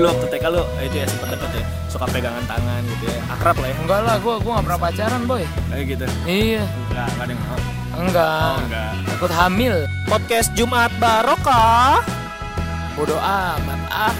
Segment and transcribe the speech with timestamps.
[0.00, 3.20] dulu waktu TK lu eh, itu ya sempet deket ya suka pegangan tangan gitu ya
[3.28, 5.44] akrab lah ya Enggak lah, gue gua gak pernah pacaran boy.
[5.68, 7.60] kayak gitu Iya, enggak enggak ada yang mau
[8.00, 8.54] enggak.
[8.64, 9.74] enggak Takut hamil.
[10.08, 12.00] podcast Jumat Barokah
[12.96, 14.14] Bodoh amat ah.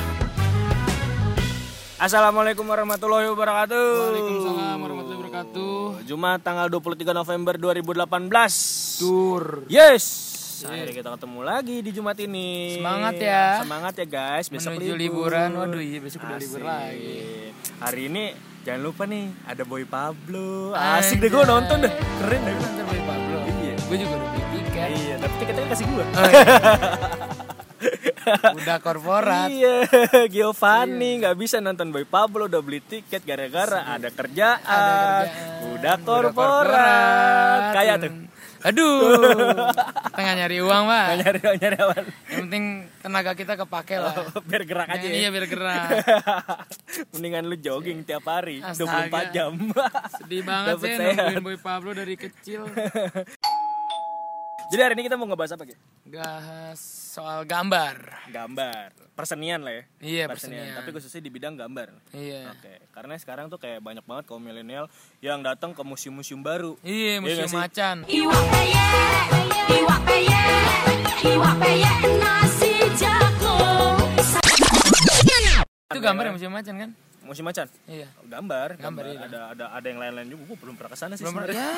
[1.97, 6.05] Assalamualaikum warahmatullahi wabarakatuh Waalaikumsalam warahmatullahi wabarakatuh.
[6.05, 9.65] Jumat tanggal 23 November 2018 Dur.
[9.65, 10.30] Yes
[10.63, 13.47] Akhirnya kita ketemu lagi di Jumat ini Semangat ya.
[13.59, 15.33] Semangat ya guys Besok Menuju libur.
[15.33, 15.51] liburan.
[15.55, 17.21] Waduh, iya besok udah libur lagi.
[17.79, 18.25] Hari ini
[18.61, 23.01] jangan lupa nih Ada Boy Pablo Asik deh gue nonton deh Keren deh Nonton Boy
[23.03, 23.37] Pablo.
[23.57, 23.75] Iya.
[23.81, 24.89] Gue juga udah beli tiket.
[24.93, 26.45] Iya tapi tiketnya kasih gue Oh, iya.
[28.61, 29.49] udah korporat.
[29.49, 29.89] Iya,
[30.29, 35.25] Giovanni nggak bisa nonton Boy Pablo udah beli tiket gara-gara ada kerjaan, Ada kerjaan.
[35.25, 38.13] udah Udah korporat, kayak tuh.
[38.61, 39.17] Aduh.
[40.17, 41.05] Tengah nyari uang, Pak.
[41.07, 41.95] Nggak nyari nyari apa?
[42.29, 42.65] Yang penting
[43.01, 44.15] tenaga kita kepake lah.
[44.49, 45.07] Biar gerak aja.
[45.09, 45.29] Iya, ya.
[45.33, 45.89] biar gerak.
[47.17, 49.09] Mendingan lu jogging tiap hari, Astaga.
[49.09, 49.53] 24 jam.
[50.21, 52.69] Sedih banget Dapet sih nungguin Boy Pablo dari kecil.
[54.71, 55.75] Jadi hari ini kita mau ngebahas apa, Ki?
[56.11, 56.83] Bahas
[57.15, 58.27] soal gambar.
[58.35, 59.85] Gambar, persenian lah ya.
[60.03, 60.75] Iya, persenian.
[60.75, 61.95] Tapi khususnya di bidang gambar.
[62.11, 62.51] Iya.
[62.51, 64.91] Oke, karena sekarang tuh kayak banyak banget kaum milenial
[65.23, 66.75] yang datang ke museum-museum baru.
[66.83, 67.59] Iya, nggak museum sih?
[67.63, 67.97] macan.
[68.11, 68.91] Iwak peye,
[69.71, 70.45] iwak peye,
[71.31, 73.99] iwak peye nasi jagung.
[75.95, 76.91] Itu gambar ya museum macan kan?
[77.31, 77.67] Museum macan.
[77.87, 78.11] Iya.
[78.21, 79.05] Gambar, Gambar, gambar.
[79.07, 79.19] iya.
[79.23, 80.43] Ada ada ada yang lain-lain juga.
[80.45, 81.23] Gue belum pernah ke sana sih.
[81.23, 81.63] Belum sebenarnya.
[81.63, 81.71] Ya,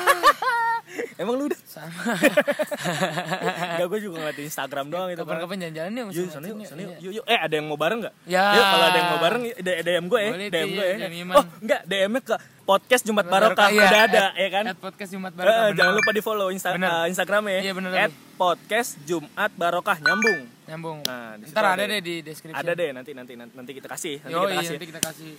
[1.21, 1.59] Emang lu udah?
[1.63, 1.93] sama.
[3.73, 5.19] Enggak, gue juga ngeliat di Instagram doang itu.
[5.19, 6.33] Kapan-kapan jalan-jalan ya Yuk, yuk, macan.
[6.33, 6.97] sana yuk, Iya.
[6.99, 7.25] yuk, yuk.
[7.25, 8.13] Eh, ada yang mau bareng nggak?
[8.25, 8.45] Ya.
[8.51, 10.95] Yuk, kalau ada yang mau bareng, DM gue ya, DM gue ya.
[10.99, 11.35] DM Iman.
[11.35, 13.67] Oh, enggak, DM-nya ke podcast Jumat Barokah.
[13.69, 14.63] Iya, Udah ada, at- ya kan?
[14.65, 15.69] at podcast Jumat Eh, Barokah.
[15.71, 16.89] jangan lupa di follow Insta Bener.
[16.89, 17.61] eh, Instagramnya ya.
[17.61, 20.41] Iya, At podcast Jumat Barokah nyambung.
[20.67, 21.03] Nyambung.
[21.03, 22.55] Nah, Ntar ada ada deh di deskripsi.
[22.55, 24.71] Ada deh nanti nanti nanti, kita kasih, nanti Yo, kita kasih.
[24.71, 25.33] nanti kita kasih.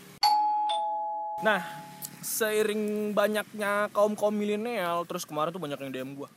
[1.41, 1.61] Nah,
[2.21, 6.29] seiring banyaknya kaum kaum milenial, terus kemarin tuh banyak yang DM gua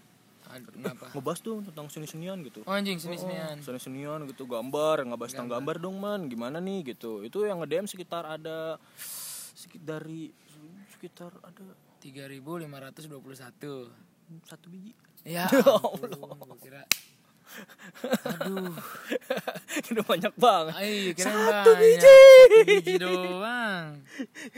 [0.48, 1.12] Aduh, kenapa?
[1.12, 2.64] ngebahas tuh tentang seni senian gitu.
[2.64, 3.60] Oh, anjing seni-senian.
[3.60, 7.20] Seni senian gitu, gambar, ngebahas tentang gambar dong man, gimana nih gitu.
[7.28, 8.80] Itu yang nge DM sekitar ada
[9.56, 10.32] sekitar dari
[10.96, 13.92] sekitar ada 3521.
[14.48, 14.92] satu biji.
[15.28, 15.48] Ya.
[15.52, 16.84] Ya gua kira.
[18.26, 18.74] Aduh.
[19.92, 20.74] Udah banyak banget.
[20.74, 21.76] Ay, Satu banyak.
[21.76, 22.06] biji.
[22.06, 23.86] Satu biji doang.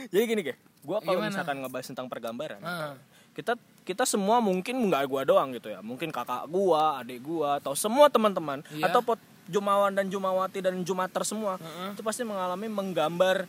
[0.08, 2.94] Jadi gini kayak, gua kalau misalkan ngebahas tentang pergambaran, Ah.
[3.30, 7.72] kita kita semua mungkin nggak gua doang gitu ya mungkin kakak gua adik gua atau
[7.72, 8.86] semua teman-teman Iya.
[8.86, 11.94] atau pot jumawan dan jumawati dan jumater semua Heeh.
[11.94, 13.46] itu pasti mengalami menggambar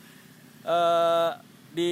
[0.62, 1.32] eh,
[1.70, 1.92] di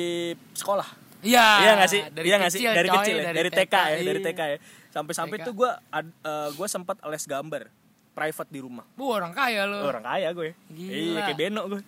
[0.51, 0.85] sekolah
[1.19, 1.47] Iya.
[1.59, 3.97] iya nggak sih Dari iya nggak sih kecil, dari coy, kecil ya dari, TK, ya
[3.99, 4.25] dari iya.
[4.25, 4.57] TK ya
[4.89, 7.69] sampai-sampai tuh gua ad- eh, gua sempat les gambar
[8.09, 9.79] private di rumah Bu, orang kaya lo.
[9.81, 10.91] orang kaya gue Gila.
[10.91, 11.79] iya kayak Beno gue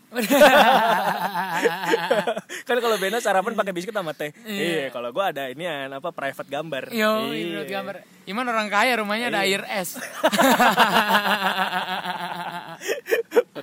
[2.63, 6.47] kan kalau Beno sarapan pakai biskuit sama teh iya kalau gua ada ini apa private
[6.47, 7.59] gambar Yo, Iya.
[7.59, 7.95] ini gambar.
[8.23, 9.97] Iman orang kaya rumahnya ada air es.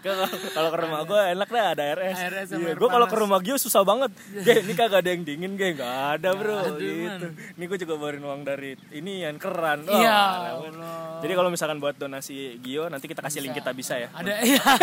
[0.01, 2.17] Kalau- kalau ke rumah gue enak dah ada RS.
[2.49, 4.11] Sama Iya, gue kalau ke rumah Gio susah banget.
[4.35, 6.59] Ge, ini kagak ada yang dingin, ge, nggak ada bro.
[6.59, 7.27] ada, gitu.
[7.55, 9.85] Ini gue juga bawain uang dari ini yang keran.
[9.85, 10.21] Oh, Iya.
[10.57, 11.19] Allah.
[11.19, 14.09] Jadi kalau misalkan buat donasi Gio, nanti kita kasih link kita bisa ya.
[14.11, 14.63] Ada iya.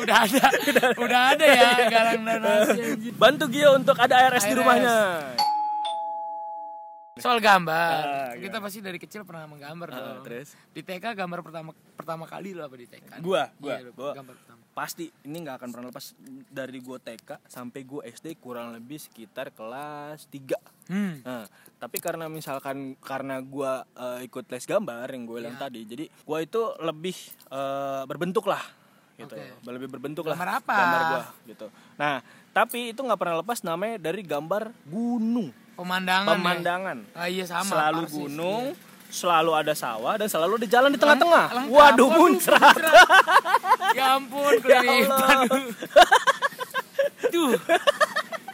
[0.00, 0.46] udah ada.
[0.96, 3.10] udah ada ya galang donasi.
[3.12, 4.96] Bantu Gio untuk ada ARS di rumahnya.
[7.24, 8.00] Soal gambar.
[8.00, 10.24] Ah, kita pasti dari kecil pernah menggambar Ah, dong.
[10.24, 10.56] terus?
[10.70, 13.20] Di TK gambar pertama pertama kali lo apa di TK?
[13.20, 14.12] Gua, gua, Iya, gua.
[14.14, 14.58] gambar pertama.
[14.70, 16.14] Pasti ini nggak akan pernah lepas
[16.46, 21.22] dari gue TK sampai gue SD kurang lebih sekitar kelas 3 Hmm.
[21.22, 25.62] Nah, tapi karena misalkan karena gua eh, ikut les gambar yang gue bilang Iya.
[25.62, 27.14] tadi, jadi gua itu lebih
[27.46, 28.62] eh, berbentuk lah,
[29.14, 29.70] gitu, Oke.
[29.70, 30.34] lebih berbentuk lah.
[30.34, 30.74] Gambar apa?
[30.76, 31.66] Gambar gua, gitu.
[31.94, 32.18] Nah,
[32.50, 36.28] tapi itu nggak pernah lepas namanya dari gambar gunung, Pemandangan.
[36.28, 36.36] ya?
[36.36, 36.96] pemandangan.
[37.12, 37.64] Ah, iya sama.
[37.66, 39.08] selalu persis, gunung, iya.
[39.08, 41.46] selalu ada sawah dan selalu ada jalan di tengah-tengah.
[41.66, 42.76] Waduh, muncrat.
[43.90, 45.08] Ya ampun, Ya kelilipan.
[45.08, 45.40] Allah.
[47.26, 47.52] Tuh.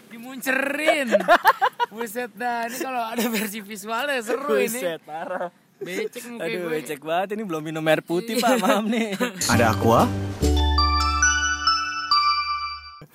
[0.07, 1.09] Dimuncerin.
[1.89, 4.71] Buset dah, ini kalau ada versi visualnya seru ini.
[4.71, 5.51] Buset, parah.
[5.77, 6.71] Becek Aduh, gue.
[6.73, 8.57] becek banget ini belum minum air putih, Pak.
[8.57, 9.13] Maaf nih.
[9.51, 10.09] Ada aqua?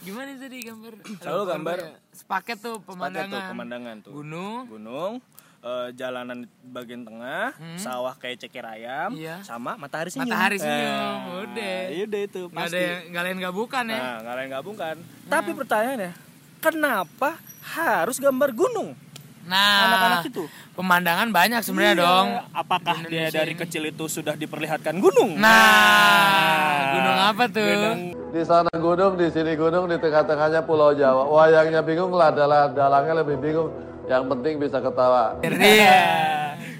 [0.01, 0.93] Gimana tadi gambar?
[1.21, 1.77] Selalu gambar.
[1.77, 1.89] ya?
[2.11, 3.29] Sepaket tuh pemandangan.
[3.31, 4.11] tuh pemandangan tuh.
[4.13, 4.61] Gunung.
[4.67, 5.13] gunung
[5.61, 9.21] eh, jalanan bagian tengah sawah kayak ceker ayam Hmm.
[9.21, 9.35] Iya.
[9.41, 11.77] sama matahari senyum Matahari senyum, Eh, udah.
[11.87, 13.99] iya udah itu Gak ada pasti yang lain gak bukan ya.
[13.99, 16.11] nah nggak lain gabung kan tapi pertanyaannya
[16.57, 17.37] kenapa
[17.71, 18.97] harus gambar gunung
[19.43, 22.03] Nah, anak-anak itu pemandangan banyak sebenarnya Iya.
[22.03, 22.27] dong.
[22.51, 23.59] apakah Di dia dari ini.
[23.59, 27.95] kecil itu sudah diperlihatkan gunung Nah, gunung apa tuh?
[28.31, 31.27] Di sana gunung, di sini gunung, di tengah-tengahnya Pulau Jawa.
[31.27, 33.69] Wayangnya bingung lah, dalang dalangnya lebih bingung.
[34.03, 35.35] Yang penting bisa ketawa.
[35.41, 35.99] Iya.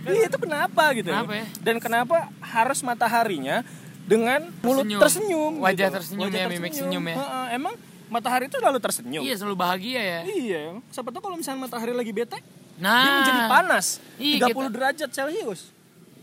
[0.02, 1.10] Iya itu kenapa gitu?
[1.10, 1.46] Kenapa ya?
[1.60, 3.62] Dan kenapa harus mataharinya
[4.04, 5.00] dengan mulut Tersenyum.
[5.00, 5.54] tersenyum?
[5.60, 5.96] Wajah gitu?
[6.00, 7.16] tersenyum ya, mimik senyum ya.
[7.18, 7.74] Heeh, emang
[8.12, 9.22] matahari itu selalu tersenyum.
[9.24, 10.20] Iya selalu bahagia ya.
[10.24, 12.38] Iya, siapa tahu kalau misalnya matahari lagi bete,
[12.76, 13.00] Nah.
[13.00, 13.86] dia menjadi panas.
[14.18, 15.62] Iya, 30 kita- derajat Celcius.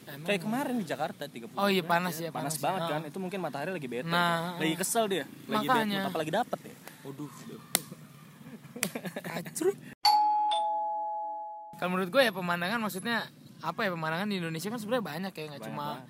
[0.04, 0.24] Emang.
[0.24, 1.52] Kayak kemarin di Jakarta 30.
[1.54, 2.60] Oh iya, panas ya, panas, panas.
[2.60, 2.88] banget Ah.
[2.90, 3.00] kan.
[3.04, 4.04] Itu mungkin matahari lagi bete.
[4.04, 6.74] Nah, lagi kesel dia, lagi bete, apa lagi dapet ya?
[7.02, 7.28] Waduh.
[9.26, 9.76] Kacrut.
[11.74, 13.26] Kalau menurut gue ya pemandangan maksudnya
[13.58, 16.02] apa ya pemandangan di Indonesia kan sebenarnya banyak ya nggak cuma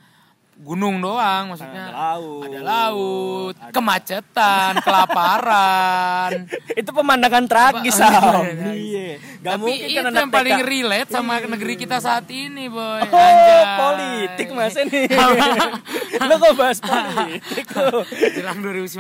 [0.59, 2.43] gunung doang maksudnya Ada laut.
[2.45, 6.31] ada laut kemacetan kelaparan
[6.69, 8.43] itu pemandangan tragis, Apa- Sam.
[8.43, 9.09] Iya, Iya.
[9.39, 13.01] Gak tapi mungkin itu kan anak yang paling relate sama negeri kita saat ini boy
[13.01, 13.65] Oh, Anjay.
[13.77, 15.07] politik mas ini.
[16.27, 18.03] Lo kok bahas politik lo?
[18.29, 18.99] jelang 2019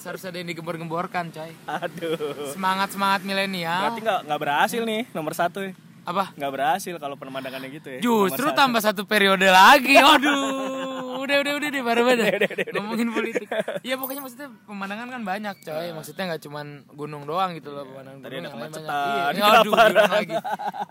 [0.00, 2.48] harus ada yang digembor-gemborkan coy Aduh.
[2.48, 5.68] semangat semangat milenial Berarti nggak nggak berhasil nih nomor satu.
[6.08, 6.12] Ya.
[6.16, 8.00] apa Nggak berhasil kalau pemandangannya gitu ya.
[8.00, 10.00] Justru tambah satu periode lagi.
[10.00, 12.20] Aduh, udah udah udah deh baru baru
[12.80, 13.48] ngomongin politik.
[13.84, 15.86] Iya pokoknya maksudnya pemandangan kan banyak coy.
[15.92, 16.66] Maksudnya nggak cuman
[16.96, 18.20] gunung doang gitu loh pemandangan.
[18.24, 19.32] Tadi gunung ada kemacetan.
[19.36, 19.72] Iya, aduh,
[20.16, 20.36] lagi.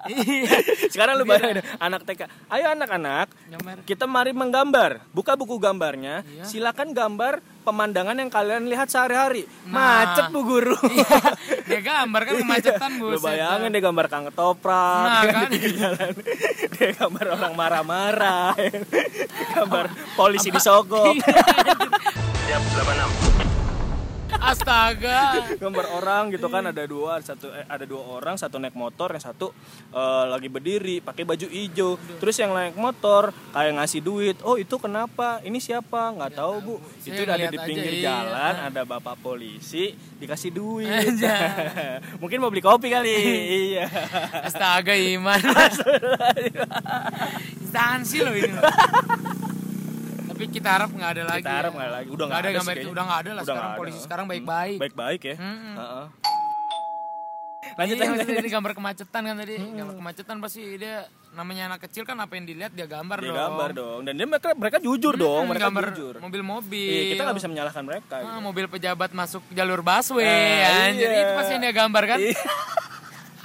[0.07, 0.55] Iya.
[0.93, 2.21] Sekarang lu bayangin anak TK.
[2.53, 3.27] Ayo anak-anak,
[3.89, 5.01] kita mari menggambar.
[5.11, 6.21] Buka buku gambarnya.
[6.21, 6.43] Iya.
[6.45, 9.43] Silakan gambar pemandangan yang kalian lihat sehari-hari.
[9.67, 10.07] Nah.
[10.07, 10.79] Macet bu guru.
[11.67, 13.27] Dia gambar kan kemacetan Lu buset.
[13.27, 15.47] bayangin dia gambar kang ketoprak, Nah, kan.
[15.51, 16.15] di jalan.
[16.71, 18.55] dia gambar orang marah-marah,
[19.51, 19.85] gambar
[20.15, 21.11] polisi disogok,
[24.41, 25.43] Astaga.
[25.57, 29.23] gambar orang gitu kan ada dua satu eh, ada dua orang satu naik motor yang
[29.23, 29.51] satu
[29.91, 34.77] eh, lagi berdiri pakai baju hijau terus yang naik motor kayak ngasih duit oh itu
[34.77, 38.03] kenapa ini siapa nggak tahu bu Saya itu ada di aja, pinggir iya.
[38.05, 41.17] jalan ada bapak polisi dikasih duit
[42.21, 43.09] mungkin mau beli kopi kali
[43.73, 43.85] iya
[44.47, 45.41] Astaga Iman.
[47.61, 48.51] Instansi loh ini.
[48.51, 48.63] loh.
[50.37, 51.41] Tapi kita harap nggak ada lagi.
[51.41, 51.75] kita harap ya.
[51.75, 52.87] nggak lagi udah Nggak ada sih itu kayaknya.
[52.87, 53.79] udah nggak ada lah Udah sekarang ada.
[53.79, 54.77] polisi sekarang baik-baik.
[54.77, 55.73] baik-baik ya Mm-mm.
[55.75, 56.05] Heeh.
[57.69, 59.55] lanjut iya, lanjut, ini gambar kemacetan kan tadi.
[59.59, 60.95] Gambar kemacetan pasti dia
[61.29, 63.37] namanya anak kecil kan apa yang dilihat dia gambar Dia dong.
[63.39, 66.87] gambar dong dan dia mereka mereka jujur dong Hmm, mereka gambar jujur mobil-mobil.
[66.87, 68.39] Iya, kita nggak bisa menyalahkan mereka Ah, gitu.
[68.41, 71.19] mobil pejabat masuk jalur busway Eh, anjir iya.
[71.19, 72.37] itu pasti yang dia gambar kan Iya.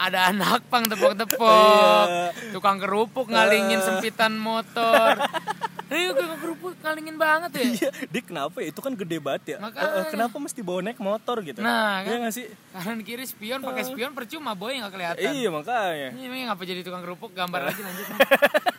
[0.03, 2.53] ada anak pang tepok-tepok Iya.
[2.53, 5.19] tukang kerupuk ngalingin sempitan motor
[5.93, 8.69] Ayo tukang kerupuk ngalingin banget ya Iya, dia kenapa ya?
[8.73, 9.57] Itu kan gede banget ya.
[9.61, 10.09] Makanya.
[10.09, 11.61] Kenapa mesti bawa naik motor gitu?
[11.61, 12.09] Nah, kan.
[12.09, 12.47] Iya nggak sih?
[12.73, 16.09] kanan kiri spion pakai spion percuma boy nggak kelihatan Iya makanya.
[16.17, 18.07] Ini ngapa jadi tukang kerupuk gambar lagi lanjut.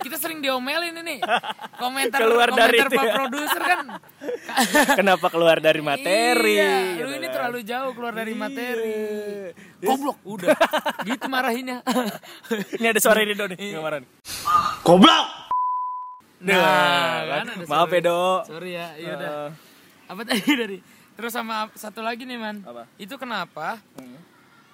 [0.01, 1.21] Kita sering diomelin ini.
[1.81, 3.13] Komentar Keluar komentar dari pak itu ya.
[3.13, 3.85] produser kan.
[4.99, 6.57] Kenapa keluar dari materi?
[6.57, 7.33] Iya, lu gitu ini kan.
[7.37, 8.97] terlalu jauh keluar dari materi.
[9.83, 9.89] Iya.
[9.93, 10.55] Goblok, udah.
[11.03, 11.83] gitu marahinnya.
[12.79, 14.03] Ini ada suara Rido nih kemarin.
[16.43, 16.59] Nah,
[17.23, 17.95] Nah, kan ada maaf suara.
[17.95, 18.39] ya, Dok.
[18.45, 19.31] Sorry ya, iya udah.
[19.31, 19.49] Eh,
[20.05, 20.77] Apa tadi dari?
[21.13, 22.57] Terus sama satu lagi nih, Man.
[22.61, 22.83] Apa?
[22.97, 24.17] Itu kenapa Hmm.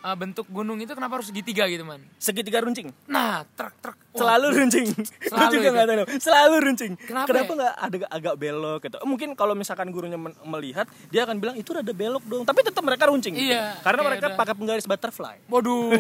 [0.01, 2.01] Uh, bentuk gunung itu kenapa harus segitiga gitu, Man?
[2.15, 2.89] segitiga runcing.
[3.05, 3.97] Nah, truk truk.
[4.09, 4.87] Selalu runcing.
[4.89, 5.71] Lu Selalu juga itu.
[5.71, 6.05] nggak tahu.
[6.17, 6.91] Selalu runcing.
[6.99, 7.55] Kenapa Kenapa ya?
[7.55, 8.97] nggak ada agak belok gitu?
[9.01, 12.43] Mungkin kalau misalkan gurunya melihat, dia akan bilang itu ada belok dong.
[12.43, 13.31] Tapi tetap mereka runcing.
[13.31, 13.53] gitu.
[13.53, 15.35] Iya, Karena mereka ada- pakai penggaris butterfly.
[15.47, 15.93] Waduh.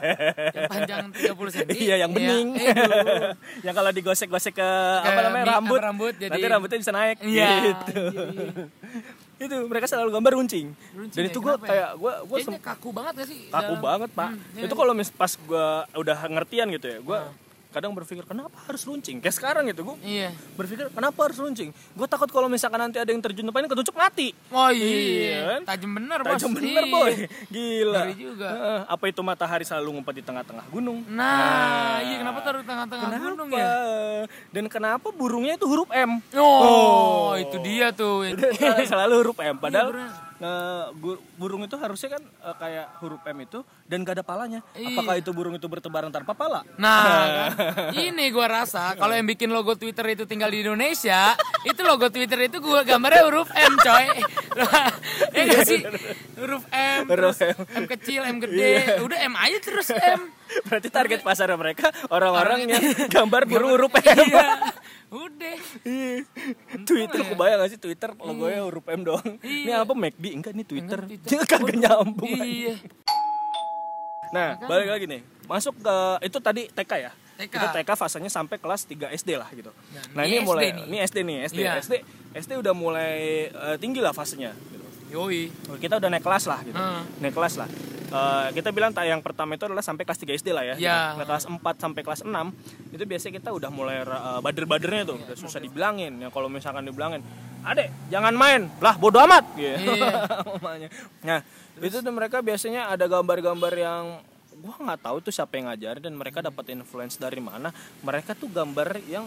[0.56, 1.68] yang panjang 30 cm.
[1.72, 2.48] Iya, yang bening.
[2.56, 3.32] Aduh.
[3.66, 7.16] yang kalau digosek-gosek ke, Ke apa namanya rambut, rambut, jadi- nanti rambutnya bisa naik.
[7.22, 7.50] Iya.
[7.64, 8.02] Gitu.
[9.44, 10.66] Itu mereka selalu gambar runcing.
[10.92, 11.60] Runcing Dan ya, itu gue ya?
[11.62, 13.40] kayak gue gue kaku banget gak sih?
[13.48, 14.30] kaku dalam- banget pak.
[14.30, 14.64] Hmm, iya.
[14.66, 17.18] itu kalau mis pas gue udah ngertian gitu ya, gue
[17.72, 19.18] kadang berpikir kenapa harus runcing?
[19.18, 20.30] Kayak sekarang gitu gue Iya.
[20.54, 21.72] berpikir kenapa harus runcing?
[21.92, 24.36] Gue takut kalau misalkan nanti ada yang terjun depan ketucuk mati.
[24.48, 25.60] Oh Iya, iya, kan?
[25.66, 26.36] tajam bener bos.
[26.36, 26.92] Tajam bener Iya.
[26.92, 27.12] boy,
[27.48, 28.00] gila.
[28.04, 28.48] Ngeri juga.
[28.84, 31.00] Apa itu matahari selalu ngumpet di tengah-tengah gunung?
[31.08, 33.68] Nah, iya kenapa taruh di tengah-tengah gunung ya?
[34.48, 36.20] Dan kenapa burungnya itu huruf M?
[36.36, 38.28] Oh, itu dia tuh.
[38.52, 39.56] Sel- selalu huruf M.
[39.56, 40.30] Padahal Iya, bener.
[40.98, 44.60] Gu- burung itu harusnya kan eh, kayak huruf M itu dan gak ada palanya.
[44.74, 44.98] Iya.
[44.98, 46.66] Apakah itu burung itu bertebaran tanpa pala?
[46.74, 47.94] Nah, kan?
[48.10, 52.50] ini gua rasa kalau yang bikin logo Twitter itu tinggal di Indonesia, itu logo Twitter
[52.50, 54.06] itu gua gambarnya huruf M, coy.
[55.36, 55.80] ya gak sih?
[56.40, 57.58] Huruf M, Huruf terus M.
[57.78, 60.26] M kecil, M gede, udah M aja terus M.
[60.68, 64.02] Berarti target pasar mereka orang-orang yang gambar burung huruf M.
[64.04, 64.48] Iya.
[65.12, 65.58] Udah.
[65.82, 66.24] Iya.
[66.82, 69.36] Twitter, aku bayang gak sih Twitter logonya huruf M doang.
[69.38, 69.84] Ini Iya.
[69.84, 70.24] apa McD?
[70.32, 70.98] Enggak, ini Twitter.
[70.98, 71.44] Enggak, Twitter.
[71.52, 72.32] Kagak nyambung.
[72.32, 72.74] Iya.
[74.32, 75.20] Nah, balik lagi nih.
[75.44, 77.12] Masuk ke itu tadi TK ya.
[77.34, 77.52] TK.
[77.52, 79.68] Itu TK fasenya sampai kelas 3 SD lah gitu.
[79.92, 80.84] Nah, Nah, ini ini, mulai SD nih.
[80.86, 81.58] ini SD nih, SD.
[81.60, 81.72] Iya.
[81.76, 81.94] SD
[82.34, 83.12] SD udah mulai
[83.46, 84.81] eh, tinggi lah fasenya gitu.
[85.12, 85.52] Yoi.
[85.76, 86.76] Kita udah naik kelas lah gitu.
[86.76, 87.04] Hmm.
[87.20, 87.68] Naik kelas lah.
[88.12, 90.76] Eh, kita bilang tak yang pertama itu adalah sampai kelas 3 SD lah ya.
[90.76, 90.98] Iya.
[91.16, 91.16] Gitu.
[91.16, 92.52] Nah, kelas 4 sampai kelas 6
[92.92, 96.20] itu biasanya kita udah mulai eh, bader-badernya tuh, udah susah dibilangin.
[96.20, 97.24] Ya kalau misalkan dibilangin,
[97.64, 99.96] "Adek, jangan main." Lah, bodo amat gitu.
[99.96, 100.28] Iya.
[100.60, 100.88] Mamanya.
[101.24, 101.40] Nah,
[101.80, 104.04] itu tuh mereka biasanya ada gambar-gambar yang
[104.60, 107.72] gua nggak tahu tuh siapa yang ngajarin dan mereka dapat influence dari mana.
[108.04, 109.24] Mereka tuh gambar yang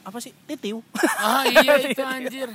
[0.00, 0.32] apa sih?
[0.48, 0.80] Titiu.
[1.20, 2.48] Ah iya itu anjir.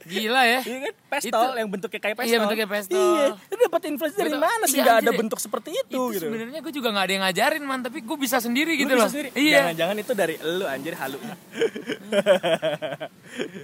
[0.00, 0.60] Gila ya.
[0.60, 0.94] Iya kan?
[1.10, 2.30] Pestol Itu- yang bentuknya kayak pestol.
[2.30, 2.96] Iya, bentuknya pestol.
[2.96, 4.40] Iya, itu dapat influence dari Betul.
[4.40, 6.24] mana sih Iya, nggak ada bentuk seperti itu, Itu gitu.
[6.24, 8.98] sebenarnya gue juga nggak ada yang ngajarin man, tapi gue bisa sendiri Lu gitu bisa
[8.98, 9.08] loh.
[9.08, 9.28] sendiri.
[9.34, 9.58] Iya.
[9.60, 11.18] Jangan-jangan itu dari lu anjir halu.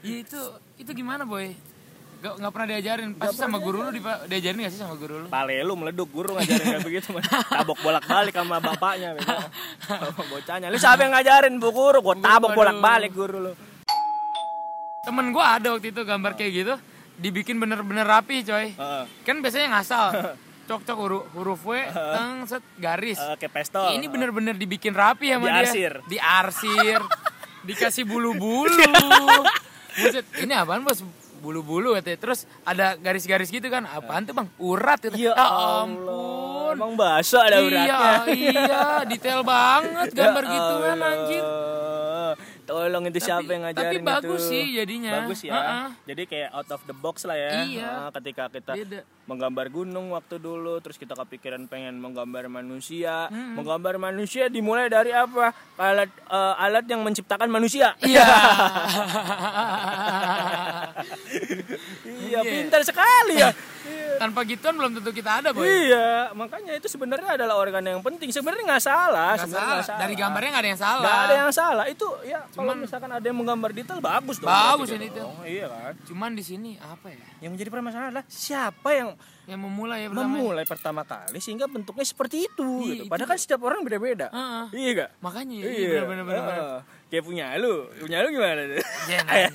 [0.02, 0.40] Iya itu
[0.76, 1.52] itu gimana boy?
[2.16, 3.08] Gak, nggak pernah diajarin.
[3.14, 5.26] Pasti sama guru lu dipa- diajarin gak sih sama guru lu?
[5.28, 7.22] Pale lu meleduk guru ngajarin kayak begitu man.
[7.22, 9.08] Tabok bolak-balik sama bapaknya.
[9.86, 10.66] Sama bocahnya.
[10.68, 11.98] Lu siapa yang ngajarin bu guru?
[12.02, 13.52] Gua tabok bolak-balik guru lu.
[15.06, 16.74] Temen gue ada waktu itu gambar kayak gitu,
[17.16, 18.74] dibikin bener-bener rapi coy.
[18.74, 19.04] Heeh.
[19.22, 20.06] Kan biasanya ngasal.
[20.68, 23.14] Cok-cok huruf, huruf W, teng, set, garis.
[23.16, 23.94] Eh, kayak pestol.
[23.94, 26.02] Ini bener-bener dibikin rapi sama Diarsir.
[26.02, 26.10] dia.
[26.10, 27.00] Diarsir.
[27.70, 28.74] Dikasih bulu-bulu.
[29.96, 31.06] Buset, ini apaan bos?
[31.38, 32.18] Bulu-bulu katanya.
[32.18, 33.86] Terus ada garis-garis gitu kan.
[33.86, 34.50] Apaan tuh bang?
[34.58, 35.14] Urat gitu.
[35.16, 35.86] Ya Allah.
[35.86, 36.74] ampun.
[36.74, 37.86] Emang basah ada uratnya.
[37.86, 41.10] Iya, iya, detail banget gambar Ya gituan Allah.
[41.14, 41.44] anjir.
[42.66, 44.50] Tolong itu siapa yang tapi ngajarin bagus itu.
[44.50, 45.22] sih jadinya.
[45.22, 45.54] Bagus ya.
[45.54, 45.86] Heeh.
[46.10, 47.62] Jadi kayak out of the box lah ya.
[47.62, 47.86] Iya.
[47.86, 49.00] Heeh, ketika kita Beda.
[49.30, 53.30] menggambar gunung waktu dulu, terus kita kepikiran pengen menggambar manusia.
[53.30, 55.54] Menggambar manusia dimulai dari apa?
[55.78, 57.94] Alat eh, alat yang menciptakan manusia.
[58.02, 58.26] Iya.
[62.26, 63.50] iya, pintar sekali ya.
[64.18, 65.64] Tanpa gituan belum tentu kita ada, Boy.
[65.64, 68.28] Iya, makanya itu sebenarnya adalah organ yang penting.
[68.28, 69.86] Sebenarnya nggak salah, Nggak sebenarnya salah.
[69.86, 70.00] salah.
[70.00, 71.02] Dari gambarnya nggak ada yang salah.
[71.02, 71.84] Nggak ada yang salah.
[71.86, 74.48] Itu ya kalau misalkan ada yang menggambar detail bagus dong.
[74.48, 75.34] Bagus berarti ini dong.
[75.42, 75.92] Iya kan.
[76.04, 77.26] Cuman di sini apa ya?
[77.38, 79.10] Yang menjadi permasalahan adalah siapa yang
[79.46, 80.26] Yang memulai ya pertama.
[80.28, 83.02] memulai pertama kali sehingga bentuknya seperti itu Iya, gitu.
[83.02, 83.10] itu.
[83.10, 84.26] Padahal kan setiap orang beda-beda.
[84.28, 84.64] Heeh.
[84.74, 85.10] Iya gak?
[85.20, 85.86] Makanya iya, Iya.
[86.02, 86.58] bener bener bener.
[87.06, 88.82] Kayak punya lu, punya lu gimana tuh?
[89.10, 89.46] Jangan.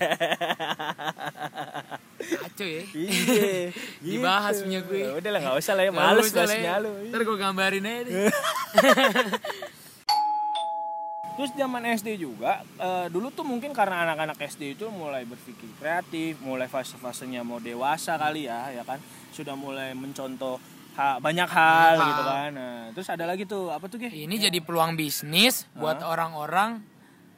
[2.22, 2.84] Kacau ya.
[2.96, 3.76] Iya.
[4.08, 4.64] Dibahas gitu.
[4.66, 5.00] punya gue.
[5.02, 6.76] Ya Udah lah nggak usah lah ya, males bahasnya ya.
[6.80, 6.92] lu.
[7.12, 8.14] Ntar gue gambarin aja deh.
[11.32, 16.38] Terus zaman SD juga, eh, dulu tuh mungkin karena anak-anak SD itu mulai berpikir kreatif,
[16.38, 20.60] mulai fase-fasenya mau dewasa kali ya, ya kan, sudah mulai mencontoh
[20.94, 22.30] ha- banyak hal gitu hal.
[22.30, 22.50] kan.
[22.54, 24.12] Nah, terus ada lagi tuh apa tuh Ge?
[24.12, 26.84] Ini jadi peluang bisnis buat orang-orang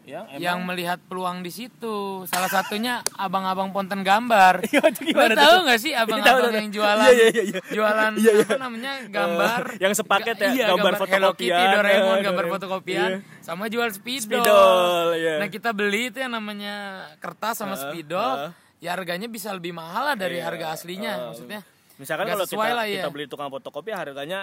[0.04, 2.28] Yang emang yang melihat peluang di situ.
[2.28, 4.60] Salah satunya abang-abang ponten gambar.
[4.68, 7.60] Iya, Lu gimana tahu nggak sih Tahu, abang-abang yang jualan Iya, iya, iya.
[7.70, 8.44] jualan Iya, iya.
[8.44, 11.56] apa namanya gambar Eh, yang sepaket ya, Iya, gambar Hello fotokopian.
[11.56, 13.40] Kitty, Doraemon, Eh, gambar fotokopian, Iya.
[13.40, 14.44] sama jual spidol.
[14.44, 15.34] Spidol, iya.
[15.40, 16.76] Nah kita beli itu yang namanya
[17.18, 20.46] kertas sama spidol, ya harganya bisa lebih mahal lah dari Iya.
[20.46, 21.62] harga aslinya, maksudnya.
[21.94, 23.14] Misalkan kalau kita, lah, kita ya.
[23.14, 24.40] beli tukang fotokopi harganya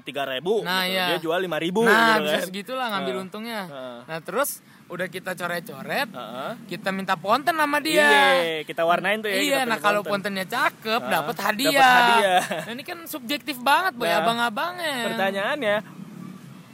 [0.00, 1.10] tiga ribu, Nah, iya.
[1.10, 2.46] dia jual lima ribu, Nah gitu bisa kan.
[2.46, 3.24] segitulah ngambil Nah.
[3.24, 3.60] untungnya.
[4.04, 4.60] Nah terus
[4.90, 6.52] udah kita coret-coret, Heeh.
[6.66, 8.02] kita minta ponten sama dia.
[8.02, 9.38] Iya, kita warnain tuh ya.
[9.38, 11.70] Iya, nah kalau pontennya cakep, dapat hadiah.
[11.70, 12.42] dapat hadiah.
[12.66, 14.96] Nah, ini kan subjektif banget, boy, Nah, abang-abangnya.
[15.14, 15.76] Pertanyaannya,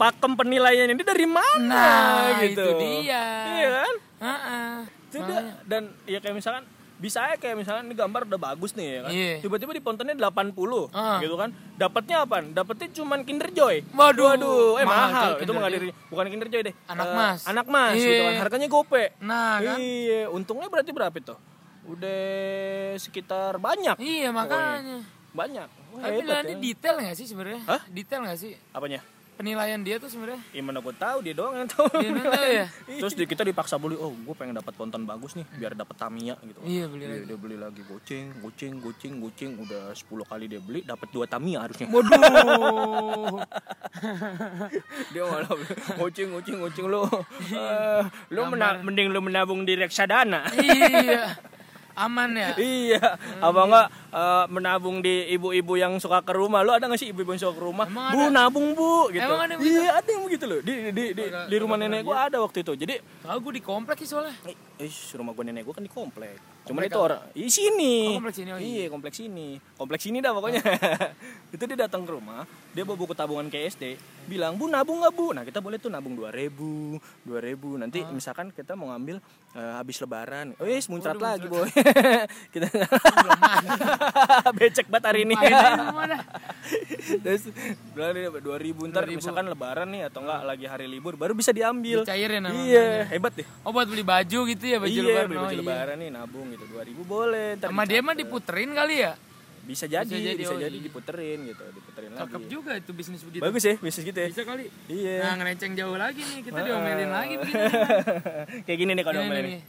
[0.01, 1.85] pakem penilaian ini dari mana
[2.33, 2.65] Nah, gitu?
[2.65, 3.25] itu dia.
[3.53, 3.95] Iya kan?
[4.17, 4.73] Heeh.
[5.07, 5.41] Itu dia.
[5.65, 6.65] dan ya kayak misalkan
[6.97, 9.11] bisa aja kayak misalkan ini gambar udah bagus nih ya kan.
[9.11, 9.35] Iya.
[9.39, 11.21] Tiba-tiba di pontennya 80 Ah.
[11.21, 11.53] gitu kan.
[11.75, 12.41] Dapatnya apa?
[12.43, 13.85] Dapatnya cuman Kinder Joy.
[13.91, 15.31] Waduh, Waduh, eh mahal mahal.
[15.39, 16.75] Itu mengalir bukan Kinder Joy deh.
[16.87, 17.41] Anak Eh, Mas.
[17.45, 18.03] Anak Mas Iya.
[18.03, 18.35] gitu kan.
[18.41, 19.05] Harganya gope.
[19.19, 19.77] Nah, kan?
[19.77, 21.35] Iya, untungnya berarti berapa itu?
[21.87, 22.23] Udah
[22.97, 23.97] sekitar banyak.
[23.97, 25.05] Iya, makanya.
[25.31, 25.69] Banyak.
[25.93, 26.61] Wah, Tapi hebat ini ya.
[26.63, 27.61] detail nggak sih sebenarnya?
[27.65, 27.81] Hah?
[27.87, 29.01] Detail nggak sih Apanya?
[29.37, 30.41] Penilaian dia tuh sebenarnya?
[30.51, 31.87] Ya mana gue tahu dia doang yang tahu.
[31.95, 32.67] Dia yang tahu ya?
[33.05, 36.35] Terus di- kita dipaksa beli, oh gue pengen dapat ponton bagus nih, biar dapat Tamiya
[36.41, 36.59] gitu.
[36.65, 37.23] Iya, beli lagi.
[37.25, 41.63] Dia beli lagi goceng, goceng, goceng, goceng, udah 10 kali dia beli, dapat dua Tamiya
[41.63, 41.87] harusnya.
[41.87, 43.45] Waduh.
[45.13, 45.51] dia malah
[45.97, 47.03] goceng, goceng, goceng lu.
[47.47, 48.03] Eh,
[48.33, 50.49] lu mena- mending lu menabung di reksadana.
[50.57, 51.37] iya.
[51.97, 52.53] Aman ya?
[52.61, 56.61] iya, apa enggak eh, menabung di ibu-ibu yang suka ke rumah.
[56.61, 57.89] Lu ada gak sih ibu-ibu yang suka ke rumah?
[57.89, 58.37] Emang bu, ada?
[58.37, 59.25] nabung bu, gitu.
[59.25, 60.61] Emang ada yang iya, ada yang begitu loh.
[60.61, 62.73] Di di di, di rumah nenek gua ada waktu itu.
[62.77, 64.37] Jadi gue di komplek sih soalnya.
[64.77, 66.56] Eh, rumah gue nenek gue kan di komplek.
[66.67, 67.95] Cuman Komplek itu orang di sini.
[68.05, 68.67] Oh, kompleks ini, oh iya.
[68.67, 69.49] Iya, kompleks ini.
[69.79, 70.63] Kompleks ini dah pokoknya.
[71.55, 72.43] itu dia datang ke rumah,
[72.75, 73.95] dia bawa buku tabungan ke SD,
[74.27, 77.79] bilang, "Bu, nabung nggak Bu?" Nah, kita boleh tuh nabung 2000, 2000.
[77.79, 78.11] Nanti Ah.
[78.11, 79.23] misalkan kita mau ngambil
[79.55, 80.53] eh, habis lebaran.
[80.59, 81.71] Oh, yes, muncrat lagi, Boy.
[82.53, 82.67] kita
[84.59, 85.33] becek banget hari ini.
[87.23, 87.43] Terus
[87.95, 89.17] bilang dia 2000 ntar 2000.
[89.17, 92.03] misalkan lebaran nih atau enggak lagi hari libur baru bisa diambil.
[92.03, 92.65] Dicairin namanya.
[92.67, 93.47] Iya, hebat deh.
[93.63, 95.27] Oh buat beli baju gitu ya baju iya, lebaran.
[95.27, 95.63] beli Oh, baju iya.
[95.63, 97.49] lebaran nih nabung gitu 2000 boleh.
[97.59, 99.13] Sama dia mah diputerin kali ya.
[99.63, 100.79] bisa jadi, Bisa bisa jadi, jadi, oh iya.
[100.81, 102.47] diputerin gitu, diputerin Cakep lagi.
[102.49, 103.43] juga itu bisnis begitu.
[103.43, 104.29] Bagus ya, bisnis gitu ya.
[104.31, 104.65] Bisa kali.
[104.87, 105.17] Iya.
[105.21, 107.67] Nah ngerenceng jauh lagi nih kita diomelin lagi begini.
[108.67, 109.51] Kayak gini nih kalau Ini main nih.
[109.51, 109.61] nih.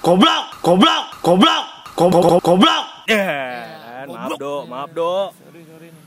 [0.00, 2.84] Goblok, goblok, goblok, goblok, goblok.
[3.06, 3.22] Ya,
[4.00, 5.12] kan, maaf do, maaf do.
[5.36, 6.02] Sorry sorry nih.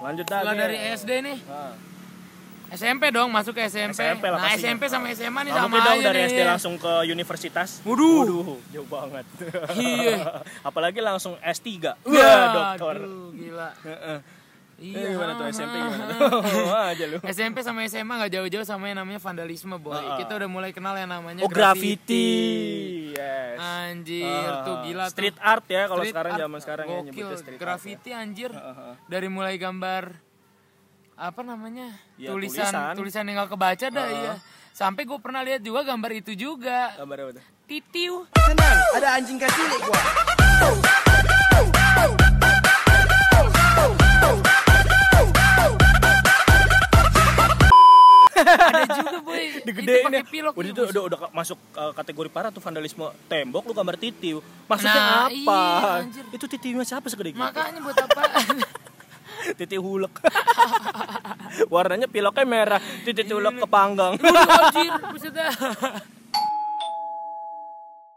[0.00, 0.54] Lanjut lagi.
[0.56, 1.36] dari SD nih.
[2.72, 4.00] SMP dong masuk ke SMP.
[4.00, 4.52] SMP lah nah.
[4.54, 6.28] SMP sama SMA nih sama aja dari nih.
[6.30, 7.80] SD langsung ke universitas.
[7.82, 8.56] Waduh.
[8.66, 9.26] jauh banget.
[9.74, 10.40] Iya.
[10.68, 11.68] Apalagi langsung S3.
[11.84, 12.96] Wah, Wah, dokter.
[12.98, 13.70] aduh, gila.
[14.74, 14.98] Iya.
[14.98, 16.26] Eh, gimana tuh SMP gimana tuh?
[16.66, 17.18] Wah, aja lu.
[17.22, 19.92] SMP sama SMA gak jauh-jauh sama yang namanya vandalisme boy.
[19.92, 20.16] Ah, ah.
[20.16, 22.26] Kita udah mulai kenal yang namanya Oh, graffiti.
[23.12, 23.60] Yes.
[23.60, 25.12] Anjir, Ah, tuh gila tuh.
[25.12, 27.06] Street art ya kalau sekarang zaman sekarang ya gokil.
[27.06, 27.62] nyebutnya street art.
[27.62, 28.50] Graffiti anjir.
[28.50, 28.96] ah.
[29.04, 30.31] Dari mulai gambar
[31.22, 31.86] apa namanya?
[32.18, 32.94] Ya, tulisan, tulisan.
[32.98, 34.10] tulisan yang gak kebaca dah Ah.
[34.10, 34.34] iya.
[34.72, 36.96] Sampai gue pernah lihat juga gambar itu juga.
[36.98, 37.44] Gambar apa tuh?
[37.68, 38.14] Titiu.
[48.42, 49.42] Ada juga boy.
[49.52, 50.24] itu Digedein pakai ya.
[50.26, 50.52] pilok.
[50.56, 54.38] Udah itu udah, udah masuk uh, kategori parah tuh vandalisme tembok lu gambar titiu.
[54.66, 55.30] Maksudnya Nah, apa?
[55.30, 56.24] iya, anjir.
[56.32, 57.42] itu titiunya siapa segede gitu?
[57.42, 58.22] Makanya buat apa?
[59.52, 60.14] Titik hulek.
[61.72, 64.14] Warnanya piloknya merah, titik hulek kepanggang.
[64.16, 65.50] Anjir, buset dah.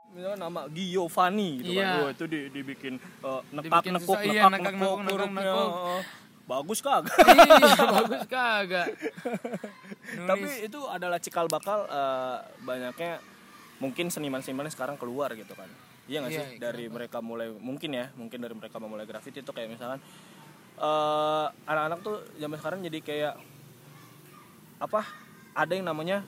[0.09, 1.83] Misalnya nama Giovanni gitu Iya.
[1.83, 1.99] kan.
[1.99, 5.69] Oh, itu di, dibikin uh, nekak Dibikin nekuk susah, iya, nekak nekak, nekuk nekuk, nekuk.
[5.69, 6.01] Oh,
[6.45, 7.09] Bagus kagak?
[7.25, 8.87] iya, bagus kagak.
[10.29, 13.17] Tapi itu adalah cikal bakal eh, banyaknya
[13.75, 15.65] mungkin seniman-seniman sekarang keluar gitu kan.
[16.05, 16.61] Iya nggak Iya, sih?
[16.61, 19.97] Dari mereka mulai mungkin ya, mungkin dari mereka memulai graffiti itu kayak misalkan
[20.79, 23.35] eh, anak-anak tuh zaman sekarang jadi kayak
[24.81, 25.01] apa?
[25.55, 26.27] Ada yang namanya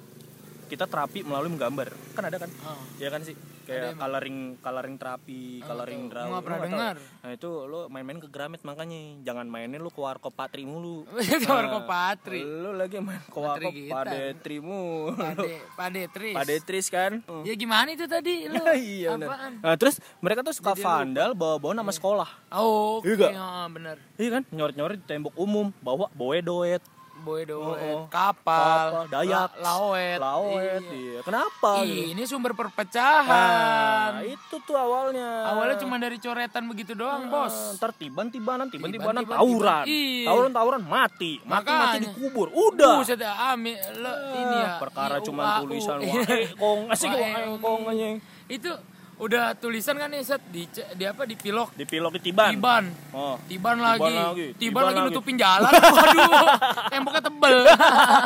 [0.67, 1.89] kita terapi melalui menggambar.
[2.13, 2.51] Kan ada kan?
[2.67, 2.77] Oh.
[2.99, 3.33] Iya kan sih?
[3.67, 6.31] Kayak coloring coloring terapi, coloring draw.
[6.31, 6.95] Gua nggak Lu pernah dengar.
[7.19, 9.19] Nah, itu lo main-main ke Gramet makanya.
[9.27, 11.03] Jangan mainin lu ke Warkop Patri mulu.
[11.43, 12.47] Ke Warkop Patri.
[12.47, 13.71] Lu lagi main ke Warkop.
[13.75, 14.63] Padetri
[16.15, 16.35] tris.
[16.35, 17.19] Padetris kan?
[17.43, 18.63] Ya gimana itu tadi lu?
[18.71, 19.19] iya.
[19.19, 19.59] Apaan?
[19.59, 22.29] Nah, terus mereka tuh suka vandal bawa-bawa nama sekolah.
[22.55, 23.19] Oh, oke.
[23.19, 23.99] Iya ah, bener.
[24.15, 24.43] Iya kan?
[24.47, 26.79] Nyoret-nyoret tembok umum, bawa boe doet,
[27.27, 28.01] Boy doet, Oh, oh.
[28.07, 30.15] kapal, Kapal, Dayak, la- laoet.
[30.17, 30.95] laoet, Iya.
[30.95, 31.19] iya.
[31.19, 31.71] Kenapa?
[31.77, 32.11] Ih, gitu?
[32.13, 34.11] ini sumber Nah, perpecahan.
[34.23, 35.29] itu tuh awalnya.
[35.45, 37.75] Awalnya cuma dari coretan begitu doang, Ah, bos.
[37.75, 39.83] Ntar tiban-tibanan, tiban-tibanan, Tiban-tiban, tawuran.
[39.83, 39.91] tiban.
[39.91, 40.25] Iya.
[40.25, 41.31] Tawuran, tawuran, mati.
[41.43, 42.47] Mati, mati dikubur.
[42.49, 42.95] Udah.
[42.97, 44.71] Buset dah, ami, lo, ini ya.
[44.79, 46.23] Perkara cuma tulisan Iya.
[46.23, 48.15] wae kong asik Wae, wae kong anjing.
[48.47, 48.71] Itu
[49.17, 52.53] udah tulisan kan nih set di di apa di pilok Dipilok di tiban.
[52.53, 52.85] Tiban.
[53.09, 53.33] Oh.
[53.43, 54.05] Tiban lagi.
[54.05, 55.07] lagi, Tiban, tiban lagi lagi.
[55.09, 55.71] nutupin jalan.
[55.97, 56.45] Waduh.
[56.87, 57.57] temboknya tebel.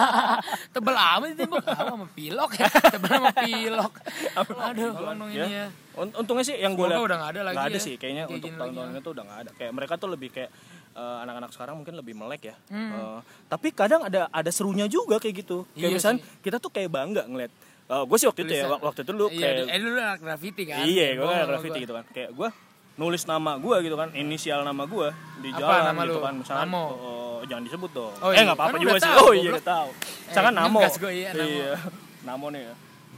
[0.75, 1.63] tebel amat sih tembok.
[1.63, 2.67] Ah, sama pilok ya.
[2.93, 3.93] Tebel sama pilok.
[4.35, 4.91] Aduh,
[5.31, 5.45] Ya.
[5.45, 5.67] ini ya.
[5.91, 7.83] Un- Untungnya sih yang gue lihat udah nggak ada lagi nggak ada ya.
[7.83, 9.51] sih kayaknya Kayak untuk tahun-tahun itu udah nggak ada.
[9.53, 10.49] Kayak mereka tuh lebih kayak
[10.91, 12.55] eh, anak-anak sekarang mungkin lebih melek ya.
[12.67, 12.91] Hmm.
[12.91, 15.63] Eh, tapi kadang ada ada serunya juga kayak gitu.
[15.71, 16.39] Kayak Iya misalnya sih.
[16.41, 17.51] kita tuh kayak bangga ngeliat.
[18.01, 18.71] Gue sih waktu itu ya, Tulisan.
[18.71, 20.77] wak- waktu itu lu Iya, kayak eh dulu anak graffiti kan.
[20.81, 21.83] Iya, gue sama graffiti gua.
[21.83, 22.05] gitu kan.
[22.09, 22.49] Kayak gue
[22.93, 25.07] nulis nama gue gitu kan, inisial nama gue
[25.39, 26.21] di Apa jalan nama gitu lu?
[26.21, 26.33] kan.
[26.37, 26.83] Misalnya, Namo?
[26.93, 28.13] oh, jangan disebut dong.
[28.15, 29.03] Oh eh iya, nggak apa-apa kan juga sih.
[29.05, 29.89] tahu, oh iya tahu.
[29.89, 30.79] Eh, Misalkan Namo.
[30.79, 31.49] ngegas gua, iya, Namo.
[31.49, 31.71] Iya.
[32.21, 32.73] Namo nih ya.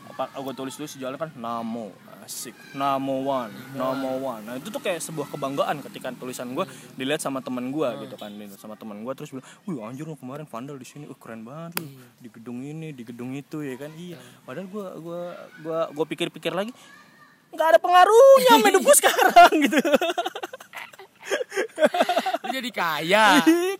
[0.10, 1.90] Apa gue tulis tulis di jalan kan Namo.
[2.24, 2.56] Asik.
[2.72, 4.48] Namo One, Namo One.
[4.48, 6.64] Nah, itu tuh kayak sebuah kebanggaan ketika tulisan gue
[6.96, 8.00] dilihat sama teman gue Hmm.
[8.00, 11.04] gitu kan, dilihat sama teman gue terus bilang, "Wih, anjir lu kemarin vandal di sini.
[11.04, 11.84] Uh, keren banget lu.
[11.84, 12.08] Iya.
[12.18, 14.16] Di gedung ini, di gedung itu ya kan." Iya.
[14.48, 15.22] Padahal gue gua
[15.60, 16.72] gua gua pikir-pikir lagi
[17.52, 19.78] nggak ada pengaruhnya sama hidup gue sekarang gitu.
[22.44, 23.26] Lu jadi kaya.
[23.48, 23.76] Ih,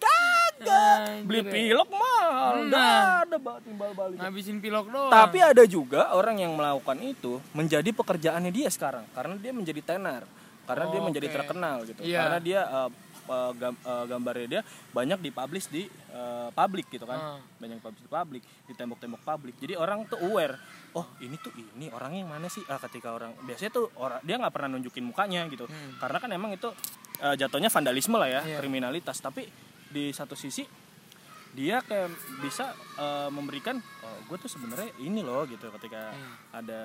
[0.64, 0.98] Kagak.
[1.04, 1.24] Anjir.
[1.24, 2.54] Beli pilok mahal.
[2.66, 3.22] Nah.
[3.24, 4.18] Ada timbal balik.
[4.18, 5.10] Ngabisin pilok doang.
[5.10, 10.24] Tapi ada juga orang yang melakukan itu menjadi pekerjaannya dia sekarang karena dia menjadi tenar,
[10.64, 11.36] karena dia Oh, menjadi oke.
[11.36, 12.00] terkenal gitu.
[12.02, 12.20] Iya.
[12.20, 12.90] Karena dia eh,
[13.56, 17.18] gam- eh, gambarnya dia banyak dipublish di eh, publik gitu kan.
[17.18, 17.40] Ah.
[17.58, 19.56] Banyak publish di publik, di tembok-tembok publik.
[19.58, 20.60] Jadi orang tuh aware,
[20.94, 22.62] oh ini tuh ini orangnya yang mana sih?
[22.68, 25.66] Ah, ketika orang biasanya tuh orang dia nggak pernah nunjukin mukanya gitu.
[25.98, 26.68] Karena kan emang itu
[27.18, 28.50] eh, jatuhnya vandalisme lah ya, Hmm.
[28.50, 28.58] Iya.
[28.60, 29.18] kriminalitas.
[29.18, 29.48] Tapi
[29.94, 30.66] di satu sisi
[31.54, 32.10] dia kayak
[32.42, 35.70] bisa eh, memberikan oh, gue tuh sebenarnya ini loh gitu.
[35.70, 36.30] Ketika Iya.
[36.50, 36.84] ada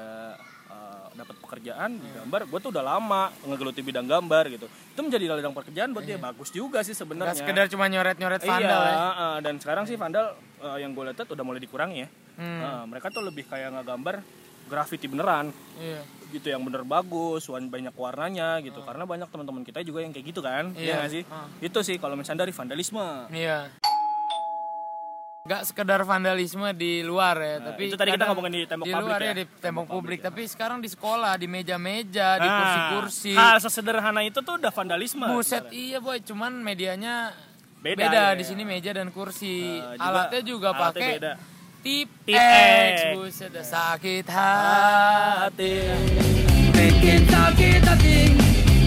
[0.69, 4.69] eh, dapat pekerjaan di gambar gue tuh udah lama ngegeluti bidang gambar gitu.
[4.69, 6.21] Itu menjadi ladang pekerjaan buat dia.
[6.21, 7.41] Bagus juga sih sebenarnya.
[7.41, 9.09] Sekedar cuma nyoret-nyoret vandal iya, ya.
[9.09, 12.09] eh, dan sekarang sih vandal eh, yang gue lihat udah mulai dikurangi ya.
[12.37, 12.61] Hmm.
[12.61, 14.21] Eh, mereka tuh lebih kayak ngegambar
[14.69, 16.01] graffiti beneran Iya.
[16.29, 20.41] gitu yang bener bagus banyak warnanya gitu karena banyak teman-teman kita juga yang kayak gitu
[20.41, 20.85] kan Iya.
[20.85, 21.49] iya nggak sih Ah.
[21.59, 23.73] itu sih kalau misalnya dari vandalisme Iya.
[25.41, 28.93] Gak sekedar vandalisme di luar ya, Nah, tapi itu tadi kita ngomongin di tembok di
[28.93, 29.25] publik luar ya.
[29.25, 33.33] ya, di tembok Tembok publik, publik, tapi sekarang di sekolah, di meja-meja, di Nah, kursi-kursi.
[33.33, 35.73] hal sesederhana itu tuh udah vandalisme Buset, sebenarnya.
[35.73, 37.33] iya boy, cuman medianya
[37.81, 38.37] Beda, beda, ya.
[38.37, 39.73] di sini meja dan kursi.
[39.73, 41.33] Eh, juga Alatnya juga pakai beda.
[41.83, 42.97] Tip, Tip X.
[42.99, 42.99] X.
[43.17, 45.75] Buset, dah sakit hati.
[46.75, 48.19] Bikin sakit hati.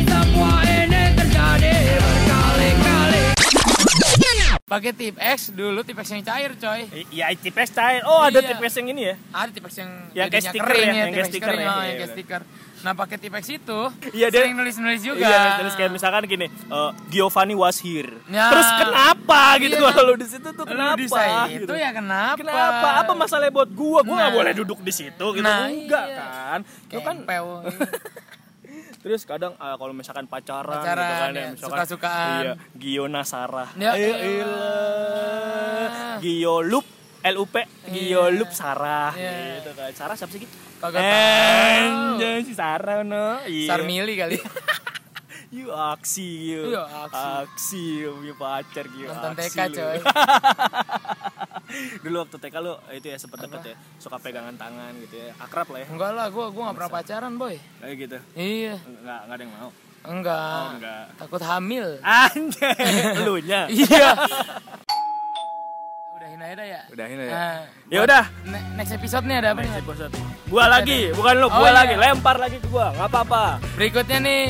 [0.06, 3.24] Semua ini terjadi berkali-kali.
[4.68, 6.82] Pakai tip X dulu tip X yang cair coy.
[7.12, 8.04] Iya, tipes cair.
[8.08, 8.56] Oh, ada Iya.
[8.56, 9.16] tipes yang ini ya?
[9.32, 11.60] Ada tip X yang Yang kayak stiker kering ya, yang tip kayak X stiker kering,
[11.60, 12.16] ya, oh, iya, yang kayak iya.
[12.16, 12.42] stiker.
[12.82, 13.80] Nah pakai tip X itu
[14.12, 15.22] Iya, dia- sering nulis-nulis juga.
[15.22, 18.10] Iya, terus kayak misalkan gini, eh, Giovanni was here.
[18.26, 18.50] Ya.
[18.50, 19.86] Terus kenapa gitu Iya.
[19.88, 20.98] kalau lu di situ tuh Lu kenapa?
[20.98, 21.64] di saya gitu.
[21.64, 22.38] itu ya kenapa?
[22.38, 22.88] Kenapa?
[23.00, 24.02] Apa masalahnya buat gua?
[24.02, 24.38] Gua nggak Nah.
[24.38, 25.42] boleh duduk di situ gitu.
[25.42, 26.18] Nah, Enggak iya.
[26.20, 26.60] kan?
[26.90, 27.16] Lu kan
[29.02, 32.42] terus kadang eh, kalau misalkan pacaran, Pacaran, gitu kan ya, misalkan suka-sukaan.
[32.42, 33.70] Iya, Giona Sarah.
[33.74, 34.22] Ya elah.
[34.22, 36.18] elah.
[36.22, 36.86] Gio Lup
[37.24, 37.56] LUP
[37.88, 39.60] Gio Lup Sarah Iya.
[39.60, 39.90] gitu kan.
[39.92, 40.54] Sarah siapa sih gitu?
[40.78, 42.18] Kagak tahu.
[42.18, 43.40] Anjay si Sarah no.
[43.44, 43.68] Iya.
[43.70, 44.38] Sarmili kali.
[45.52, 46.64] Yuk aksi.
[46.64, 47.24] Iya, aksi.
[47.44, 49.06] Aksi punya pacar gitu.
[49.06, 49.98] Nonton TK coy.
[52.04, 55.32] Dulu waktu TK lu itu ya sempet deket ya, suka pegangan tangan gitu ya.
[55.38, 55.88] Akrab lah ya.
[55.88, 57.56] Enggak lah, gua gua gak pernah pacaran boy.
[57.80, 58.18] Kayak gitu.
[58.34, 59.70] Iya, Enggak, enggak ada yang mau.
[60.02, 60.58] enggak.
[60.58, 61.04] Oh, enggak.
[61.16, 61.88] Takut hamil.
[62.00, 62.76] Anjay,
[63.24, 63.62] lu nya.
[63.68, 64.08] Iya.
[66.42, 66.82] Udahin aja dah ya.
[66.90, 67.30] Udahin ya.
[67.30, 68.24] Nah, Ya udah.
[68.50, 69.70] ne- next episode nih ada apa nih?
[69.70, 70.14] Next episode.
[70.50, 71.78] Gua lagi, bukan lu, Oh, gua iya.
[71.78, 71.94] lagi.
[71.94, 73.44] Lempar lagi ke gua, enggak apa-apa.
[73.78, 74.44] Berikutnya nih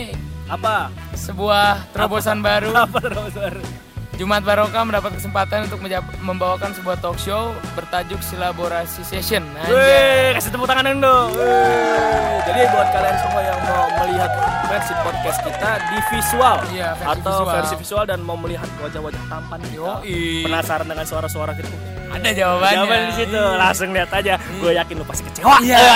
[0.47, 0.88] Apa?
[1.13, 2.71] sebuah terobosan baru.
[2.73, 3.63] Apa terus baru?
[4.21, 5.81] Jumat Barokah mendapat kesempatan untuk
[6.21, 9.41] membawakan sebuah talk show bertajuk Silaborasi Session.
[9.65, 11.34] Wih, kasih tepuk tangan dong.
[11.34, 12.38] Wih.
[12.45, 14.29] Jadi buat kalian semua yang mau melihat
[14.69, 17.55] versi podcast kita di visual Iya, versi atau visual.
[17.57, 19.77] versi visual dan mau melihat wajah-wajah tampan kita.
[20.05, 20.45] Yoi.
[20.45, 21.69] Penasaran dengan suara-suara kita?
[22.13, 22.77] Ada jawabannya.
[22.77, 23.41] Jawaban di situ.
[23.41, 23.57] Iya.
[23.57, 24.34] Langsung lihat aja.
[24.62, 25.57] Gue yakin lu pasti kecewa.
[25.65, 25.89] Iya.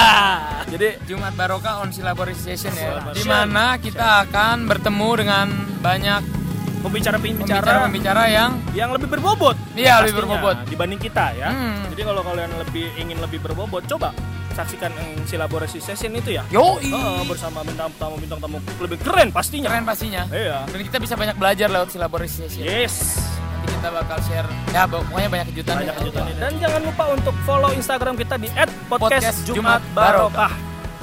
[0.66, 3.06] Jadi Jumat Barokah on Silaborasi Session ya.
[3.06, 5.48] Di mana kita akan bertemu dengan
[5.86, 6.45] banyak
[6.86, 9.58] pembicara-pembicara pembicara-pembicara yang yang lebih berbobot.
[9.74, 10.56] Iya, lebih berbobot.
[10.70, 11.50] dibanding kita ya.
[11.50, 11.90] Hmm.
[11.90, 14.14] Jadi kalau kalian lebih ingin lebih berbobot, coba
[14.56, 14.94] saksikan
[15.28, 16.48] silaborasi session itu ya.
[16.48, 19.68] yoi Oh, bersama bintang tamu bintang tamu lebih keren pastinya.
[19.68, 20.24] keren pastinya.
[20.32, 20.64] Iya.
[20.72, 22.64] Dan kita bisa banyak belajar lewat Silaborasi Session.
[22.64, 23.20] Yes.
[23.66, 26.00] Nanti kita bakal share ya pokoknya banyak kejutan Banyak ya.
[26.00, 26.40] kejutan ini.
[26.40, 30.54] Dan jangan lupa untuk follow Instagram kita di @podcast Podcast Jumat Jumat Barokah.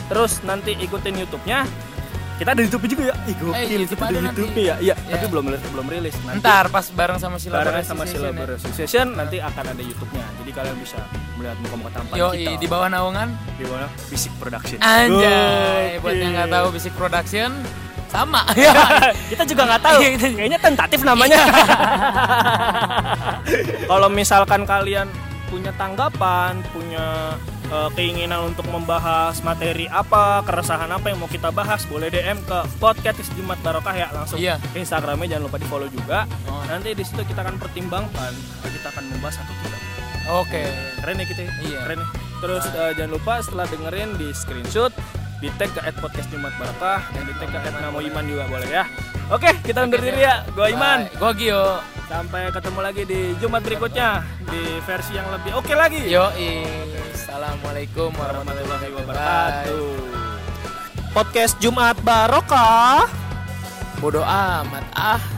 [0.08, 1.91] Terus nanti ikutin YouTube-nya.
[2.42, 3.14] Kita ada YouTube juga ya.
[3.30, 3.54] Ih, gokil.
[3.54, 4.74] Eh, kita ada YouTube ya.
[4.82, 5.14] Iya, Ya.
[5.14, 6.14] tapi belum belum rilis.
[6.26, 7.40] Nanti Ntar pas bareng sama barengan
[7.86, 8.02] Silaborasi sama
[8.74, 9.06] Session.
[9.06, 9.14] ya.
[9.14, 10.26] Nanti akan ada YouTube-nya.
[10.42, 10.98] Jadi kalian bisa
[11.38, 12.58] melihat muka-muka tampan Yoi, kita.
[12.58, 13.86] di bawah naungan di mana?
[14.10, 14.78] Fisik Production.
[14.82, 17.50] Anjay, buat yang nggak tahu Basic Production
[18.10, 18.42] sama.
[19.30, 19.98] kita juga nggak tahu.
[20.02, 20.10] Iya.
[20.34, 21.38] Kayaknya tentatif namanya.
[23.86, 25.06] Kalau misalkan kalian
[25.46, 27.38] punya tanggapan, punya
[27.72, 32.58] eh, keinginan untuk membahas materi apa, keresahan apa yang mau kita bahas, boleh DM ke
[32.76, 34.60] podcast Jumat Barokah ya langsung Iya.
[34.60, 36.28] ke Instagramnya jangan lupa di follow juga.
[36.46, 36.60] Oh.
[36.68, 38.32] Nanti di situ kita akan pertimbangkan,
[38.68, 39.80] kita akan membahas atau tidak.
[40.38, 40.62] Oke.
[41.00, 41.52] Keren ya kita, ya?
[41.64, 41.78] Iya.
[41.82, 42.08] keren ya.
[42.42, 44.92] Terus eh, jangan lupa setelah dengerin di screenshot,
[45.38, 48.86] di tag ke podcast Jumat Barokah dan di tag ke Namo Iman juga boleh ya.
[49.30, 50.46] Oke, kita undur diri ya.
[50.54, 51.06] Gua Iman.
[51.10, 51.18] Bye.
[51.18, 51.64] Gua Gio.
[52.06, 56.02] Sampai ketemu lagi di Jumat berikutnya di versi yang lebih oke lagi.
[56.06, 57.01] Yoi.
[57.32, 59.96] Assalamualaikum warahmatullahi wabarakatuh.
[61.16, 63.08] Podcast Jumat Barokah.
[64.04, 65.31] Bodoh amat ah.